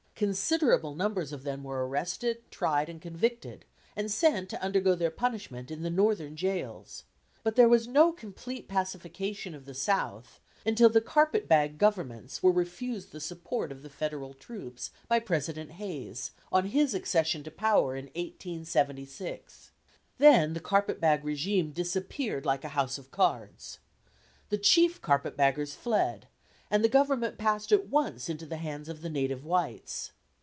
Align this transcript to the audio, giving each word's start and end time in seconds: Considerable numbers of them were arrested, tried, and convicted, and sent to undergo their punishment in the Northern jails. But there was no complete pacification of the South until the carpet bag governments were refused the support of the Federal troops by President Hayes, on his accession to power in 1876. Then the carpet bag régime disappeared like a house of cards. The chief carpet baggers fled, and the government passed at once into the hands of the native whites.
Considerable 0.21 0.93
numbers 0.93 1.33
of 1.33 1.41
them 1.41 1.63
were 1.63 1.83
arrested, 1.87 2.43
tried, 2.51 2.89
and 2.89 3.01
convicted, 3.01 3.65
and 3.95 4.11
sent 4.11 4.49
to 4.51 4.61
undergo 4.61 4.93
their 4.93 5.09
punishment 5.09 5.71
in 5.71 5.81
the 5.81 5.89
Northern 5.89 6.35
jails. 6.35 7.05
But 7.41 7.55
there 7.55 7.67
was 7.67 7.87
no 7.87 8.11
complete 8.11 8.67
pacification 8.67 9.55
of 9.55 9.65
the 9.65 9.73
South 9.73 10.39
until 10.63 10.89
the 10.89 11.01
carpet 11.01 11.47
bag 11.47 11.79
governments 11.79 12.43
were 12.43 12.51
refused 12.51 13.11
the 13.11 13.19
support 13.19 13.71
of 13.71 13.81
the 13.81 13.89
Federal 13.89 14.35
troops 14.35 14.91
by 15.07 15.17
President 15.17 15.71
Hayes, 15.71 16.29
on 16.51 16.67
his 16.67 16.93
accession 16.93 17.41
to 17.41 17.49
power 17.49 17.95
in 17.95 18.05
1876. 18.13 19.71
Then 20.19 20.53
the 20.53 20.59
carpet 20.59 21.01
bag 21.01 21.23
régime 21.23 21.73
disappeared 21.73 22.45
like 22.45 22.63
a 22.63 22.67
house 22.77 22.99
of 22.99 23.09
cards. 23.09 23.79
The 24.49 24.59
chief 24.59 25.01
carpet 25.01 25.35
baggers 25.35 25.73
fled, 25.73 26.27
and 26.73 26.85
the 26.85 26.87
government 26.87 27.37
passed 27.37 27.73
at 27.73 27.89
once 27.89 28.29
into 28.29 28.45
the 28.45 28.55
hands 28.55 28.87
of 28.87 29.01
the 29.01 29.09
native 29.09 29.43
whites. 29.43 30.13